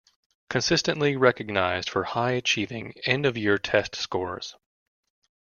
[0.49, 4.55] Consistently recognized for high achieving end of year test scores.